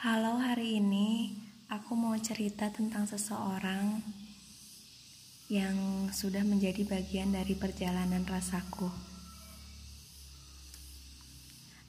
Halo, 0.00 0.40
hari 0.40 0.80
ini 0.80 1.36
aku 1.68 1.92
mau 1.92 2.16
cerita 2.16 2.72
tentang 2.72 3.04
seseorang 3.04 4.00
yang 5.52 6.08
sudah 6.08 6.40
menjadi 6.40 6.88
bagian 6.88 7.36
dari 7.36 7.52
perjalanan 7.52 8.24
rasaku. 8.24 8.88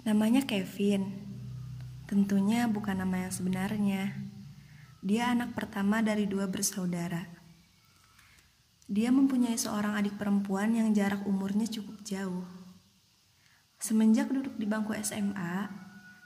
Namanya 0.04 0.44
Kevin. 0.44 1.08
Tentunya 2.04 2.68
bukan 2.68 3.00
nama 3.00 3.24
yang 3.24 3.32
sebenarnya. 3.32 4.12
Dia 5.00 5.32
anak 5.32 5.56
pertama 5.56 6.04
dari 6.04 6.28
dua 6.28 6.52
bersaudara. 6.52 7.32
Dia 8.92 9.08
mempunyai 9.16 9.56
seorang 9.56 9.96
adik 9.96 10.20
perempuan 10.20 10.76
yang 10.76 10.92
jarak 10.92 11.24
umurnya 11.24 11.64
cukup 11.64 12.04
jauh. 12.04 12.44
Semenjak 13.80 14.28
duduk 14.36 14.60
di 14.60 14.68
bangku 14.68 14.92
SMA, 15.00 15.81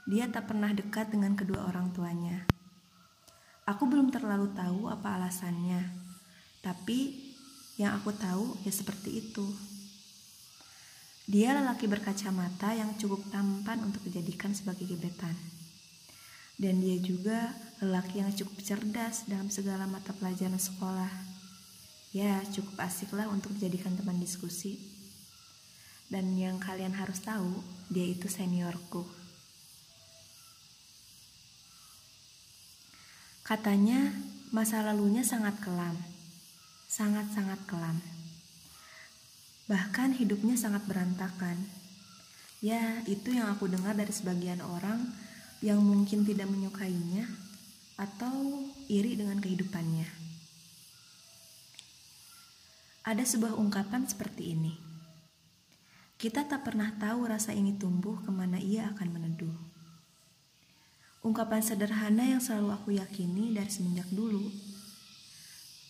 dia 0.06 0.30
tak 0.30 0.46
pernah 0.54 0.70
dekat 0.70 1.10
dengan 1.10 1.34
kedua 1.34 1.66
orang 1.66 1.90
tuanya. 1.90 2.46
Aku 3.66 3.90
belum 3.90 4.14
terlalu 4.14 4.54
tahu 4.54 4.86
apa 4.86 5.18
alasannya, 5.18 5.82
tapi 6.62 7.26
yang 7.74 7.98
aku 7.98 8.14
tahu 8.14 8.54
ya 8.62 8.70
seperti 8.70 9.18
itu. 9.18 9.46
Dia 11.26 11.58
lelaki 11.58 11.90
berkacamata 11.90 12.70
yang 12.78 12.94
cukup 12.94 13.26
tampan 13.34 13.82
untuk 13.82 14.06
dijadikan 14.06 14.54
sebagai 14.54 14.86
gebetan. 14.86 15.34
Dan 16.54 16.78
dia 16.78 17.02
juga 17.02 17.50
lelaki 17.82 18.22
yang 18.22 18.30
cukup 18.30 18.62
cerdas 18.62 19.26
dalam 19.26 19.50
segala 19.50 19.90
mata 19.90 20.14
pelajaran 20.14 20.56
sekolah. 20.56 21.10
Ya, 22.14 22.40
cukup 22.54 22.78
asiklah 22.78 23.26
untuk 23.26 23.52
dijadikan 23.58 23.98
teman 23.98 24.22
diskusi. 24.22 24.78
Dan 26.06 26.38
yang 26.38 26.62
kalian 26.62 26.94
harus 26.94 27.18
tahu, 27.20 27.58
dia 27.90 28.06
itu 28.06 28.30
seniorku. 28.30 29.25
Katanya 33.46 34.10
masa 34.50 34.82
lalunya 34.82 35.22
sangat 35.22 35.62
kelam, 35.62 35.94
sangat-sangat 36.90 37.62
kelam. 37.70 38.02
Bahkan 39.70 40.18
hidupnya 40.18 40.58
sangat 40.58 40.82
berantakan. 40.90 41.54
Ya, 42.58 43.06
itu 43.06 43.38
yang 43.38 43.46
aku 43.46 43.70
dengar 43.70 43.94
dari 43.94 44.10
sebagian 44.10 44.58
orang 44.58 45.14
yang 45.62 45.78
mungkin 45.78 46.26
tidak 46.26 46.50
menyukainya 46.50 47.30
atau 47.94 48.66
iri 48.90 49.14
dengan 49.14 49.38
kehidupannya. 49.38 50.10
Ada 53.06 53.22
sebuah 53.22 53.54
ungkapan 53.54 54.10
seperti 54.10 54.58
ini. 54.58 54.74
Kita 56.18 56.50
tak 56.50 56.66
pernah 56.66 56.90
tahu 56.98 57.30
rasa 57.30 57.54
ini 57.54 57.78
tumbuh 57.78 58.18
ke 58.26 58.30
mana 58.34 58.58
ia 58.58 58.90
akan 58.90 59.06
meneduh. 59.06 59.75
Ungkapan 61.26 61.58
sederhana 61.58 62.22
yang 62.22 62.38
selalu 62.38 62.70
aku 62.70 62.94
yakini 62.94 63.50
dari 63.50 63.66
semenjak 63.66 64.06
dulu. 64.14 64.46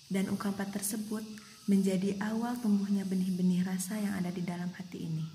Dan 0.09 0.33
ungkapan 0.33 0.73
tersebut 0.73 1.21
menjadi 1.69 2.17
awal 2.25 2.57
tumbuhnya 2.57 3.05
benih-benih 3.05 3.61
rasa 3.69 4.01
yang 4.01 4.17
ada 4.17 4.33
di 4.33 4.41
dalam 4.41 4.73
hati 4.73 5.05
ini. 5.05 5.27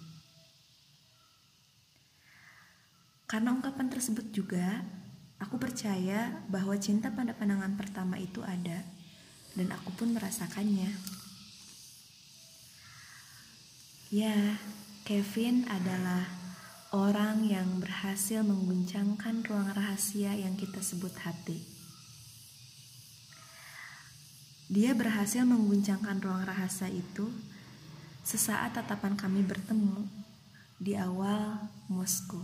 Karena 3.30 3.54
ungkapan 3.54 3.94
tersebut 3.94 4.34
juga, 4.34 4.82
aku 5.38 5.62
percaya 5.62 6.34
bahwa 6.50 6.74
cinta 6.82 7.14
pada 7.14 7.38
pandangan 7.38 7.78
pertama 7.78 8.18
itu 8.18 8.42
ada, 8.42 8.82
dan 9.54 9.68
aku 9.70 9.94
pun 10.02 10.18
merasakannya. 10.18 10.98
Ya, 14.10 14.58
Kevin 15.06 15.70
adalah 15.70 16.41
orang 16.92 17.48
yang 17.48 17.80
berhasil 17.80 18.44
mengguncangkan 18.44 19.48
ruang 19.48 19.72
rahasia 19.72 20.36
yang 20.36 20.60
kita 20.60 20.84
sebut 20.84 21.16
hati. 21.24 21.64
Dia 24.68 24.92
berhasil 24.92 25.48
mengguncangkan 25.48 26.20
ruang 26.20 26.44
rahasia 26.44 26.92
itu 26.92 27.32
sesaat 28.28 28.76
tatapan 28.76 29.16
kami 29.16 29.40
bertemu 29.44 30.04
di 30.80 31.00
awal 31.00 31.64
Moskow 31.88 32.44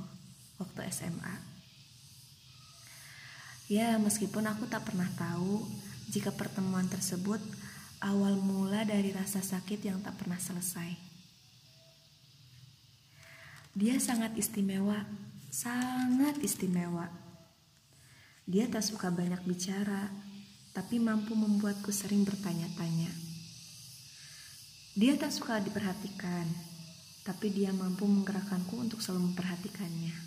waktu 0.59 0.95
SMA. 0.95 1.35
Ya, 3.67 3.99
meskipun 3.99 4.47
aku 4.47 4.63
tak 4.71 4.87
pernah 4.87 5.11
tahu 5.19 5.67
jika 6.07 6.31
pertemuan 6.31 6.87
tersebut 6.87 7.43
awal 7.99 8.39
mula 8.39 8.87
dari 8.87 9.11
rasa 9.11 9.43
sakit 9.43 9.83
yang 9.83 9.99
tak 9.99 10.15
pernah 10.15 10.39
selesai. 10.39 11.06
Dia 13.77 14.01
sangat 14.01 14.33
istimewa, 14.33 15.05
sangat 15.53 16.41
istimewa. 16.41 17.13
Dia 18.49 18.65
tak 18.65 18.81
suka 18.81 19.13
banyak 19.13 19.37
bicara, 19.45 20.09
tapi 20.73 20.97
mampu 20.97 21.37
membuatku 21.37 21.93
sering 21.93 22.25
bertanya-tanya. 22.25 23.13
Dia 24.97 25.13
tak 25.21 25.29
suka 25.29 25.61
diperhatikan, 25.61 26.49
tapi 27.21 27.53
dia 27.53 27.69
mampu 27.69 28.09
menggerakkanku 28.09 28.81
untuk 28.81 28.97
selalu 28.97 29.29
memperhatikannya. 29.29 30.25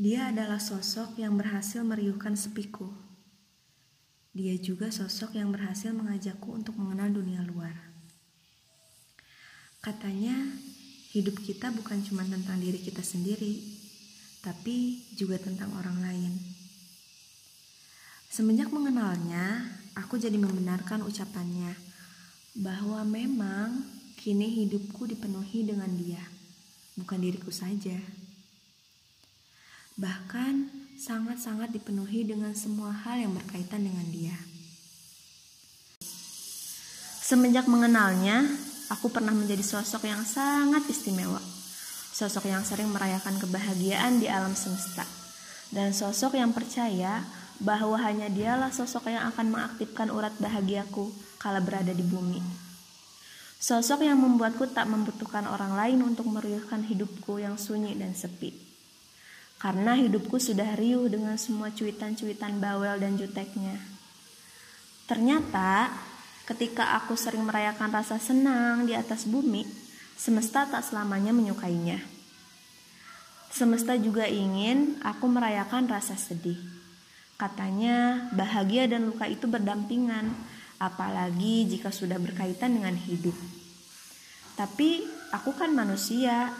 Dia 0.00 0.32
adalah 0.32 0.64
sosok 0.64 1.20
yang 1.20 1.36
berhasil 1.36 1.84
meriuhkan 1.84 2.40
sepiku 2.40 3.11
dia 4.32 4.56
juga 4.56 4.88
sosok 4.88 5.36
yang 5.36 5.52
berhasil 5.52 5.92
mengajakku 5.92 6.48
untuk 6.56 6.72
mengenal 6.80 7.12
dunia 7.12 7.44
luar. 7.44 7.76
Katanya, 9.84 10.32
hidup 11.12 11.36
kita 11.44 11.68
bukan 11.68 12.00
cuma 12.00 12.24
tentang 12.24 12.56
diri 12.56 12.80
kita 12.80 13.04
sendiri, 13.04 13.60
tapi 14.40 15.04
juga 15.12 15.36
tentang 15.36 15.68
orang 15.76 16.00
lain. 16.00 16.32
Semenjak 18.32 18.72
mengenalnya, 18.72 19.68
aku 19.92 20.16
jadi 20.16 20.40
membenarkan 20.40 21.04
ucapannya 21.04 21.76
bahwa 22.56 23.04
memang 23.04 23.84
kini 24.16 24.64
hidupku 24.64 25.04
dipenuhi 25.04 25.68
dengan 25.68 25.92
dia, 25.92 26.24
bukan 26.96 27.20
diriku 27.20 27.52
saja. 27.52 28.00
Bahkan 30.00 30.81
sangat-sangat 31.02 31.74
dipenuhi 31.74 32.22
dengan 32.22 32.54
semua 32.54 32.94
hal 32.94 33.26
yang 33.26 33.34
berkaitan 33.34 33.82
dengan 33.82 34.06
dia. 34.14 34.38
Semenjak 37.26 37.66
mengenalnya, 37.66 38.46
aku 38.86 39.10
pernah 39.10 39.34
menjadi 39.34 39.66
sosok 39.66 40.06
yang 40.06 40.22
sangat 40.22 40.86
istimewa. 40.86 41.42
Sosok 42.14 42.46
yang 42.46 42.62
sering 42.62 42.86
merayakan 42.94 43.34
kebahagiaan 43.42 44.22
di 44.22 44.30
alam 44.30 44.54
semesta. 44.54 45.02
Dan 45.74 45.90
sosok 45.90 46.38
yang 46.38 46.54
percaya 46.54 47.26
bahwa 47.58 47.98
hanya 47.98 48.30
dialah 48.30 48.70
sosok 48.70 49.10
yang 49.10 49.26
akan 49.34 49.50
mengaktifkan 49.50 50.06
urat 50.06 50.38
bahagiaku 50.38 51.10
kala 51.42 51.58
berada 51.58 51.90
di 51.90 52.04
bumi. 52.06 52.38
Sosok 53.58 54.06
yang 54.06 54.22
membuatku 54.22 54.70
tak 54.70 54.86
membutuhkan 54.86 55.50
orang 55.50 55.74
lain 55.74 55.98
untuk 56.06 56.30
meriuhkan 56.30 56.86
hidupku 56.86 57.42
yang 57.42 57.58
sunyi 57.58 57.98
dan 57.98 58.14
sepi 58.14 58.71
karena 59.62 59.94
hidupku 59.94 60.42
sudah 60.42 60.74
riuh 60.74 61.06
dengan 61.06 61.38
semua 61.38 61.70
cuitan-cuitan 61.70 62.58
bawel 62.58 62.98
dan 62.98 63.14
juteknya. 63.14 63.78
Ternyata, 65.06 65.86
ketika 66.50 66.98
aku 66.98 67.14
sering 67.14 67.46
merayakan 67.46 67.94
rasa 67.94 68.18
senang 68.18 68.90
di 68.90 68.98
atas 68.98 69.22
bumi, 69.22 69.62
semesta 70.18 70.66
tak 70.66 70.82
selamanya 70.82 71.30
menyukainya. 71.30 72.02
Semesta 73.54 73.94
juga 73.94 74.26
ingin 74.26 74.98
aku 74.98 75.30
merayakan 75.30 75.86
rasa 75.86 76.18
sedih. 76.18 76.58
Katanya, 77.38 78.26
bahagia 78.34 78.90
dan 78.90 79.14
luka 79.14 79.30
itu 79.30 79.46
berdampingan, 79.46 80.34
apalagi 80.82 81.70
jika 81.70 81.94
sudah 81.94 82.18
berkaitan 82.18 82.82
dengan 82.82 82.98
hidup. 82.98 83.38
Tapi 84.58 85.06
aku 85.30 85.54
kan 85.54 85.70
manusia, 85.70 86.50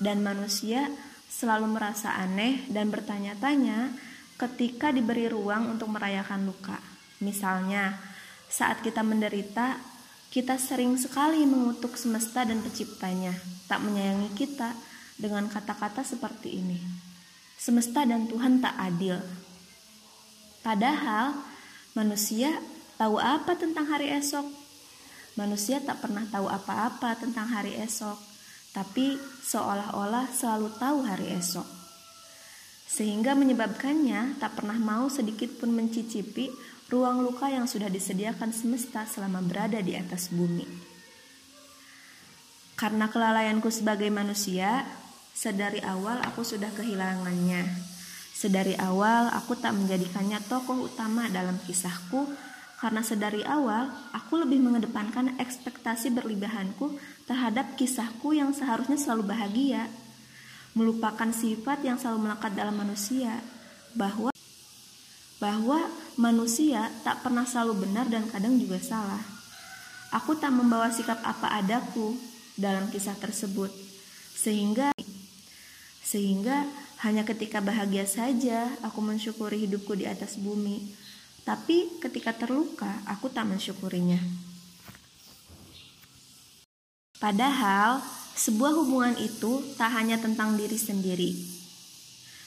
dan 0.00 0.24
manusia 0.24 0.88
selalu 1.30 1.78
merasa 1.78 2.18
aneh 2.18 2.66
dan 2.66 2.90
bertanya-tanya 2.90 3.94
ketika 4.34 4.90
diberi 4.90 5.30
ruang 5.30 5.78
untuk 5.78 5.94
merayakan 5.94 6.50
luka. 6.50 6.74
Misalnya, 7.22 7.94
saat 8.50 8.82
kita 8.82 9.06
menderita, 9.06 9.78
kita 10.34 10.58
sering 10.58 10.98
sekali 10.98 11.46
mengutuk 11.46 11.94
semesta 11.94 12.42
dan 12.42 12.58
penciptanya, 12.58 13.30
tak 13.70 13.78
menyayangi 13.86 14.34
kita 14.34 14.74
dengan 15.14 15.46
kata-kata 15.46 16.02
seperti 16.02 16.58
ini. 16.58 16.80
Semesta 17.54 18.02
dan 18.02 18.26
Tuhan 18.26 18.58
tak 18.58 18.74
adil. 18.74 19.20
Padahal 20.64 21.36
manusia 21.94 22.58
tahu 22.98 23.20
apa 23.20 23.54
tentang 23.54 23.86
hari 23.86 24.10
esok? 24.10 24.48
Manusia 25.38 25.78
tak 25.78 26.02
pernah 26.02 26.26
tahu 26.26 26.48
apa-apa 26.48 27.20
tentang 27.20 27.46
hari 27.48 27.76
esok 27.76 28.29
tapi 28.70 29.18
seolah-olah 29.46 30.30
selalu 30.30 30.68
tahu 30.78 30.98
hari 31.02 31.34
esok. 31.34 31.66
Sehingga 32.90 33.38
menyebabkannya 33.38 34.42
tak 34.42 34.58
pernah 34.58 34.78
mau 34.78 35.06
sedikit 35.06 35.50
pun 35.58 35.70
mencicipi 35.70 36.50
ruang 36.90 37.22
luka 37.22 37.46
yang 37.46 37.70
sudah 37.70 37.86
disediakan 37.86 38.50
semesta 38.50 39.06
selama 39.06 39.38
berada 39.46 39.78
di 39.78 39.94
atas 39.94 40.30
bumi. 40.34 40.66
Karena 42.74 43.06
kelalaianku 43.06 43.70
sebagai 43.70 44.10
manusia, 44.10 44.82
sedari 45.30 45.78
awal 45.86 46.18
aku 46.26 46.42
sudah 46.42 46.72
kehilangannya. 46.74 47.62
Sedari 48.34 48.74
awal 48.80 49.28
aku 49.36 49.54
tak 49.54 49.76
menjadikannya 49.76 50.40
tokoh 50.48 50.88
utama 50.88 51.28
dalam 51.28 51.60
kisahku 51.62 52.24
karena 52.80 53.04
sedari 53.04 53.44
awal 53.44 53.92
aku 54.16 54.40
lebih 54.40 54.56
mengedepankan 54.56 55.36
ekspektasi 55.36 56.16
berlebihanku 56.16 56.96
terhadap 57.28 57.76
kisahku 57.76 58.32
yang 58.32 58.56
seharusnya 58.56 58.96
selalu 58.96 59.28
bahagia, 59.36 59.84
melupakan 60.72 61.28
sifat 61.28 61.84
yang 61.84 62.00
selalu 62.00 62.32
melekat 62.32 62.56
dalam 62.56 62.72
manusia, 62.80 63.44
bahwa 63.92 64.32
bahwa 65.36 65.92
manusia 66.16 66.88
tak 67.04 67.20
pernah 67.20 67.44
selalu 67.44 67.84
benar 67.84 68.08
dan 68.08 68.24
kadang 68.32 68.56
juga 68.56 68.80
salah. 68.80 69.20
Aku 70.16 70.40
tak 70.40 70.50
membawa 70.50 70.88
sikap 70.88 71.20
apa 71.20 71.60
adaku 71.60 72.16
dalam 72.56 72.88
kisah 72.88 73.14
tersebut, 73.20 73.70
sehingga 74.32 74.96
sehingga 76.00 76.64
hanya 77.04 77.28
ketika 77.28 77.60
bahagia 77.60 78.08
saja 78.08 78.72
aku 78.80 79.04
mensyukuri 79.04 79.68
hidupku 79.68 79.92
di 79.96 80.08
atas 80.08 80.40
bumi. 80.40 80.96
Tapi 81.50 81.98
ketika 81.98 82.30
terluka, 82.30 83.02
aku 83.10 83.26
tak 83.26 83.50
mensyukurinya. 83.50 84.22
Padahal, 87.18 87.98
sebuah 88.38 88.70
hubungan 88.78 89.18
itu 89.18 89.58
tak 89.74 89.90
hanya 89.98 90.14
tentang 90.22 90.54
diri 90.54 90.78
sendiri. 90.78 91.34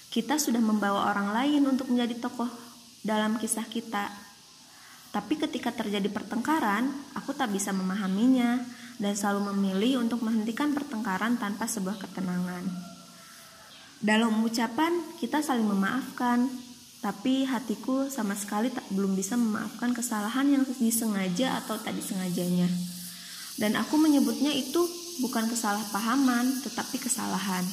Kita 0.08 0.40
sudah 0.40 0.64
membawa 0.64 1.12
orang 1.12 1.36
lain 1.36 1.68
untuk 1.68 1.92
menjadi 1.92 2.16
tokoh 2.16 2.48
dalam 3.04 3.36
kisah 3.44 3.68
kita. 3.68 4.08
Tapi 5.12 5.36
ketika 5.36 5.76
terjadi 5.76 6.08
pertengkaran, 6.08 6.88
aku 7.12 7.36
tak 7.36 7.52
bisa 7.52 7.76
memahaminya 7.76 8.64
dan 9.04 9.20
selalu 9.20 9.52
memilih 9.52 10.00
untuk 10.00 10.24
menghentikan 10.24 10.72
pertengkaran 10.72 11.36
tanpa 11.36 11.68
sebuah 11.68 12.00
ketenangan. 12.00 12.64
Dalam 14.00 14.40
ucapan 14.48 14.96
kita 15.20 15.44
saling 15.44 15.68
memaafkan, 15.68 16.48
tapi 17.04 17.44
hatiku 17.44 18.08
sama 18.08 18.32
sekali 18.32 18.72
tak 18.72 18.88
belum 18.88 19.12
bisa 19.12 19.36
memaafkan 19.36 19.92
kesalahan 19.92 20.48
yang 20.48 20.64
disengaja 20.80 21.60
atau 21.60 21.76
tak 21.76 22.00
disengajanya. 22.00 22.72
Dan 23.60 23.76
aku 23.76 24.00
menyebutnya 24.00 24.56
itu 24.56 24.88
bukan 25.20 25.52
kesalahpahaman, 25.52 26.64
tetapi 26.64 27.04
kesalahan. 27.04 27.68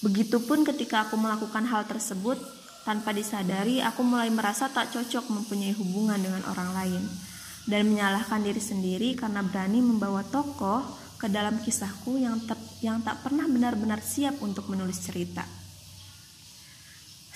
Begitupun 0.00 0.64
ketika 0.64 1.04
aku 1.04 1.20
melakukan 1.20 1.68
hal 1.68 1.84
tersebut, 1.84 2.40
tanpa 2.88 3.12
disadari 3.12 3.84
aku 3.84 4.00
mulai 4.00 4.32
merasa 4.32 4.72
tak 4.72 4.88
cocok 4.88 5.28
mempunyai 5.28 5.76
hubungan 5.76 6.16
dengan 6.16 6.40
orang 6.48 6.72
lain 6.72 7.02
dan 7.68 7.84
menyalahkan 7.84 8.40
diri 8.40 8.62
sendiri 8.64 9.12
karena 9.12 9.44
berani 9.44 9.84
membawa 9.84 10.24
tokoh 10.24 10.80
ke 11.20 11.28
dalam 11.28 11.60
kisahku 11.60 12.16
yang, 12.16 12.40
yang 12.80 13.04
tak 13.04 13.20
pernah 13.20 13.44
benar-benar 13.44 14.00
siap 14.00 14.40
untuk 14.40 14.72
menulis 14.72 15.04
cerita. 15.04 15.57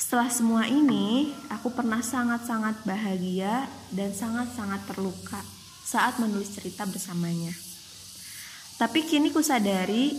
Setelah 0.03 0.35
semua 0.35 0.67
ini, 0.67 1.31
aku 1.47 1.71
pernah 1.71 2.03
sangat-sangat 2.03 2.83
bahagia 2.83 3.71
dan 3.95 4.11
sangat-sangat 4.11 4.83
terluka 4.91 5.39
saat 5.87 6.19
menulis 6.19 6.51
cerita 6.59 6.83
bersamanya. 6.83 7.55
Tapi 8.83 9.07
kini 9.07 9.31
ku 9.31 9.47
sadari, 9.47 10.11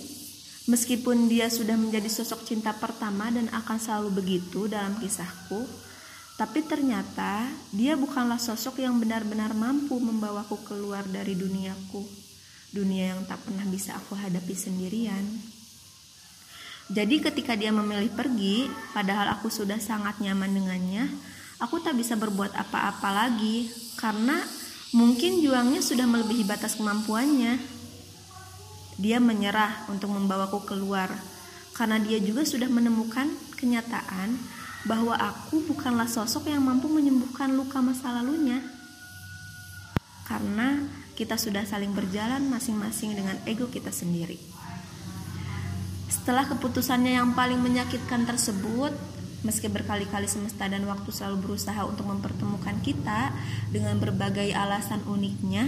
meskipun 0.72 1.28
dia 1.28 1.52
sudah 1.52 1.76
menjadi 1.76 2.08
sosok 2.08 2.48
cinta 2.48 2.72
pertama 2.72 3.28
dan 3.28 3.52
akan 3.52 3.76
selalu 3.76 4.24
begitu 4.24 4.72
dalam 4.72 4.96
kisahku, 5.04 5.68
tapi 6.40 6.64
ternyata 6.64 7.52
dia 7.76 8.00
bukanlah 8.00 8.40
sosok 8.40 8.80
yang 8.80 8.96
benar-benar 9.04 9.52
mampu 9.52 10.00
membawaku 10.00 10.64
keluar 10.64 11.04
dari 11.12 11.36
duniaku 11.36 12.24
dunia 12.72 13.14
yang 13.14 13.22
tak 13.28 13.44
pernah 13.44 13.68
bisa 13.68 14.00
aku 14.00 14.16
hadapi 14.16 14.56
sendirian. 14.56 15.28
Jadi 16.92 17.24
ketika 17.24 17.56
dia 17.56 17.72
memilih 17.72 18.12
pergi, 18.12 18.68
padahal 18.92 19.40
aku 19.40 19.48
sudah 19.48 19.80
sangat 19.80 20.20
nyaman 20.20 20.52
dengannya, 20.52 21.08
aku 21.64 21.80
tak 21.80 21.96
bisa 21.96 22.20
berbuat 22.20 22.52
apa-apa 22.52 23.10
lagi 23.24 23.72
karena 23.96 24.44
mungkin 24.92 25.40
juangnya 25.40 25.80
sudah 25.80 26.04
melebihi 26.04 26.44
batas 26.44 26.76
kemampuannya. 26.76 27.56
Dia 29.00 29.24
menyerah 29.24 29.88
untuk 29.88 30.12
membawaku 30.12 30.68
keluar 30.68 31.08
karena 31.74 31.98
dia 32.04 32.20
juga 32.20 32.44
sudah 32.44 32.68
menemukan 32.68 33.32
kenyataan 33.58 34.38
bahwa 34.84 35.16
aku 35.16 35.64
bukanlah 35.64 36.06
sosok 36.06 36.52
yang 36.52 36.62
mampu 36.62 36.92
menyembuhkan 36.92 37.56
luka 37.56 37.80
masa 37.80 38.12
lalunya. 38.12 38.60
Karena 40.28 40.84
kita 41.16 41.40
sudah 41.40 41.64
saling 41.64 41.96
berjalan 41.96 42.44
masing-masing 42.52 43.16
dengan 43.16 43.40
ego 43.48 43.72
kita 43.72 43.90
sendiri. 43.90 44.36
Setelah 46.24 46.48
keputusannya 46.48 47.20
yang 47.20 47.36
paling 47.36 47.60
menyakitkan 47.60 48.24
tersebut, 48.24 48.96
meski 49.44 49.68
berkali-kali 49.68 50.24
semesta 50.24 50.72
dan 50.72 50.88
waktu 50.88 51.12
selalu 51.12 51.52
berusaha 51.52 51.84
untuk 51.84 52.08
mempertemukan 52.08 52.80
kita 52.80 53.36
dengan 53.76 54.00
berbagai 54.00 54.56
alasan 54.56 55.04
uniknya, 55.04 55.68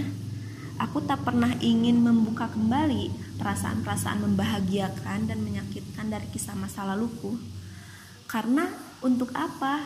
aku 0.80 1.04
tak 1.04 1.28
pernah 1.28 1.52
ingin 1.60 2.00
membuka 2.00 2.48
kembali 2.48 3.36
perasaan-perasaan 3.36 4.24
membahagiakan 4.24 5.28
dan 5.28 5.44
menyakitkan 5.44 6.08
dari 6.08 6.24
kisah 6.32 6.56
masa 6.56 6.88
laluku. 6.88 7.36
Karena 8.24 8.64
untuk 9.04 9.36
apa? 9.36 9.84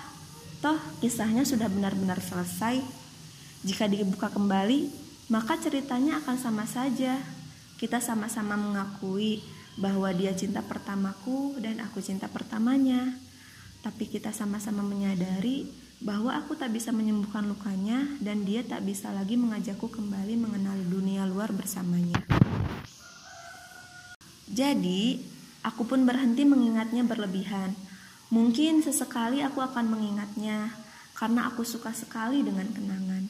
Toh 0.62 0.78
kisahnya 1.02 1.42
sudah 1.42 1.66
benar-benar 1.66 2.22
selesai. 2.22 2.78
Jika 3.66 3.90
dibuka 3.90 4.30
kembali, 4.30 4.86
maka 5.34 5.58
ceritanya 5.58 6.22
akan 6.22 6.38
sama 6.38 6.62
saja. 6.62 7.18
Kita 7.74 7.98
sama-sama 7.98 8.54
mengakui 8.54 9.42
bahwa 9.78 10.10
dia 10.10 10.34
cinta 10.34 10.64
pertamaku 10.64 11.58
dan 11.62 11.78
aku 11.84 12.02
cinta 12.02 12.26
pertamanya. 12.26 13.14
Tapi 13.80 14.10
kita 14.10 14.34
sama-sama 14.34 14.82
menyadari 14.82 15.68
bahwa 16.00 16.32
aku 16.32 16.56
tak 16.56 16.72
bisa 16.72 16.90
menyembuhkan 16.96 17.44
lukanya 17.44 18.08
dan 18.24 18.48
dia 18.48 18.64
tak 18.64 18.88
bisa 18.88 19.12
lagi 19.12 19.36
mengajakku 19.36 19.92
kembali 19.92 20.34
mengenali 20.40 20.84
dunia 20.88 21.28
luar 21.28 21.52
bersamanya. 21.52 22.18
Jadi, 24.50 25.20
aku 25.62 25.86
pun 25.86 26.02
berhenti 26.08 26.42
mengingatnya 26.48 27.04
berlebihan. 27.04 27.76
Mungkin 28.32 28.80
sesekali 28.80 29.44
aku 29.44 29.60
akan 29.60 29.92
mengingatnya 29.92 30.72
karena 31.14 31.52
aku 31.52 31.62
suka 31.62 31.92
sekali 31.92 32.40
dengan 32.40 32.66
kenangan. 32.72 33.28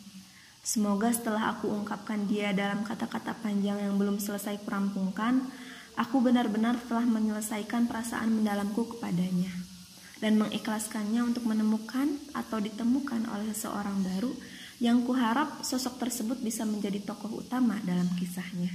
Semoga 0.60 1.10
setelah 1.10 1.56
aku 1.56 1.72
ungkapkan 1.72 2.28
dia 2.28 2.52
dalam 2.54 2.86
kata-kata 2.86 3.34
panjang 3.40 3.80
yang 3.80 3.96
belum 3.96 4.20
selesai 4.22 4.60
kurampungkan, 4.62 5.48
aku 5.96 6.22
benar-benar 6.22 6.78
telah 6.86 7.06
menyelesaikan 7.06 7.86
perasaan 7.90 8.30
mendalamku 8.30 8.96
kepadanya 8.96 9.50
dan 10.20 10.36
mengikhlaskannya 10.36 11.24
untuk 11.24 11.48
menemukan 11.48 12.20
atau 12.36 12.60
ditemukan 12.60 13.26
oleh 13.30 13.50
seseorang 13.56 14.04
baru 14.04 14.32
yang 14.80 15.04
kuharap 15.04 15.64
sosok 15.64 16.00
tersebut 16.00 16.40
bisa 16.40 16.68
menjadi 16.68 17.00
tokoh 17.04 17.40
utama 17.40 17.80
dalam 17.84 18.08
kisahnya. 18.16 18.72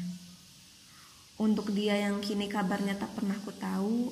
Untuk 1.36 1.76
dia 1.76 2.00
yang 2.00 2.24
kini 2.24 2.48
kabarnya 2.48 2.96
tak 2.96 3.12
pernah 3.14 3.36
ku 3.44 3.52
tahu, 3.52 4.10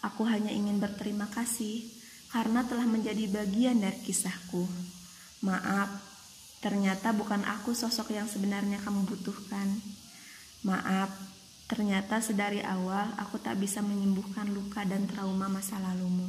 aku 0.00 0.22
hanya 0.24 0.50
ingin 0.50 0.80
berterima 0.80 1.28
kasih 1.28 1.84
karena 2.32 2.64
telah 2.64 2.88
menjadi 2.88 3.28
bagian 3.28 3.82
dari 3.82 3.98
kisahku. 4.00 4.64
Maaf 5.42 6.12
Ternyata 6.62 7.10
bukan 7.10 7.42
aku 7.42 7.74
sosok 7.74 8.14
yang 8.14 8.30
sebenarnya 8.30 8.78
kamu 8.86 9.02
butuhkan. 9.02 9.66
Maaf, 10.62 11.10
ternyata 11.72 12.20
sedari 12.20 12.60
awal 12.60 13.16
aku 13.16 13.40
tak 13.40 13.56
bisa 13.56 13.80
menyembuhkan 13.80 14.44
luka 14.52 14.84
dan 14.84 15.08
trauma 15.08 15.48
masa 15.48 15.80
lalumu. 15.80 16.28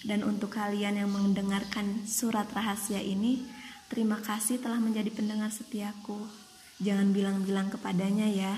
Dan 0.00 0.24
untuk 0.24 0.56
kalian 0.56 0.96
yang 0.96 1.12
mendengarkan 1.12 2.08
surat 2.08 2.48
rahasia 2.48 2.96
ini, 3.04 3.44
terima 3.92 4.16
kasih 4.24 4.56
telah 4.64 4.80
menjadi 4.80 5.12
pendengar 5.12 5.52
setiaku. 5.52 6.16
Jangan 6.80 7.12
bilang-bilang 7.12 7.68
kepadanya 7.68 8.24
ya. 8.24 8.56